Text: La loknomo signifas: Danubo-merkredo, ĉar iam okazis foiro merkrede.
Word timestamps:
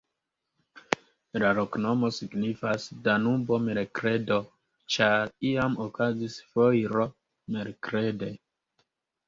La 1.43 1.51
loknomo 1.59 2.09
signifas: 2.15 2.87
Danubo-merkredo, 3.09 4.39
ĉar 4.97 5.31
iam 5.53 5.79
okazis 5.87 6.41
foiro 6.57 7.09
merkrede. 7.59 8.35